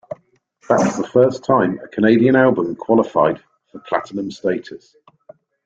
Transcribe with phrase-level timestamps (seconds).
[0.67, 3.39] This was the first time a Canadian album qualified
[3.71, 4.95] for platinum status.